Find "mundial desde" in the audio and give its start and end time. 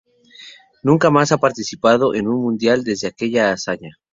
2.41-3.07